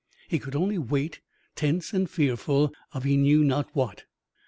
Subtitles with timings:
[0.27, 1.19] He could only wait,
[1.55, 4.05] tense and fearful of he knew not what.